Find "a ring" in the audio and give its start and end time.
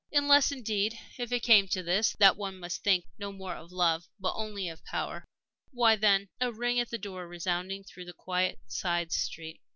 6.39-6.79